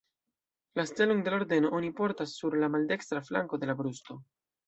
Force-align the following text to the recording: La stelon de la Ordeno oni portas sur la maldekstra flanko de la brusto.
La 0.79 0.85
stelon 0.91 1.19
de 1.27 1.33
la 1.33 1.37
Ordeno 1.41 1.69
oni 1.81 1.91
portas 2.01 2.33
sur 2.39 2.57
la 2.63 2.71
maldekstra 2.77 3.23
flanko 3.27 3.63
de 3.65 3.69
la 3.73 3.77
brusto. 3.83 4.19